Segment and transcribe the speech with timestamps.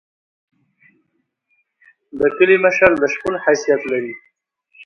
[2.19, 4.13] د کلی مشر د شپون حیثیت لري.